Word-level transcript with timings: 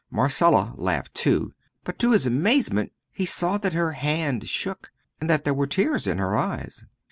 Marcella 0.09 0.73
laughed 0.77 1.13
too; 1.13 1.53
but 1.83 1.99
to 1.99 2.09
his 2.09 2.25
amazement 2.25 2.91
he 3.11 3.23
saw 3.23 3.59
that 3.59 3.73
her 3.73 3.91
hand 3.91 4.47
shook, 4.49 4.91
and 5.19 5.29
that 5.29 5.43
there 5.43 5.53
were 5.53 5.67
tears 5.67 6.07
in 6.07 6.17
her 6.17 6.35
eyes. 6.35 6.83